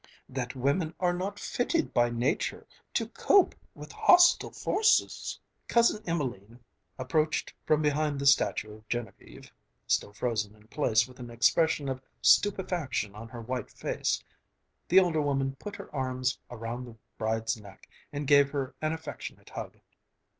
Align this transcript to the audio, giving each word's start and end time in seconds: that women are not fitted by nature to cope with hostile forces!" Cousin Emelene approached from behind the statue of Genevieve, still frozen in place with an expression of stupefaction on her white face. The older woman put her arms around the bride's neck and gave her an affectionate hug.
that 0.27 0.55
women 0.55 0.95
are 0.99 1.13
not 1.13 1.37
fitted 1.39 1.93
by 1.93 2.09
nature 2.09 2.65
to 2.91 3.07
cope 3.09 3.53
with 3.75 3.91
hostile 3.91 4.49
forces!" 4.49 5.39
Cousin 5.67 6.01
Emelene 6.07 6.59
approached 6.97 7.53
from 7.67 7.83
behind 7.83 8.17
the 8.17 8.25
statue 8.25 8.73
of 8.73 8.89
Genevieve, 8.89 9.53
still 9.85 10.11
frozen 10.11 10.55
in 10.55 10.67
place 10.69 11.07
with 11.07 11.19
an 11.19 11.29
expression 11.29 11.87
of 11.87 12.01
stupefaction 12.19 13.13
on 13.13 13.27
her 13.29 13.41
white 13.41 13.69
face. 13.69 14.23
The 14.87 14.99
older 14.99 15.21
woman 15.21 15.55
put 15.57 15.75
her 15.75 15.93
arms 15.95 16.39
around 16.49 16.85
the 16.85 16.95
bride's 17.19 17.55
neck 17.61 17.87
and 18.11 18.25
gave 18.25 18.49
her 18.49 18.73
an 18.81 18.93
affectionate 18.93 19.51
hug. 19.51 19.77